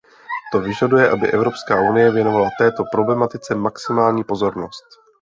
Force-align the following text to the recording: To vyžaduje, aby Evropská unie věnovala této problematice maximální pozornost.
To 0.51 0.59
vyžaduje, 0.61 1.09
aby 1.09 1.31
Evropská 1.31 1.81
unie 1.81 2.11
věnovala 2.11 2.49
této 2.57 2.83
problematice 2.91 3.55
maximální 3.55 4.23
pozornost. 4.23 4.85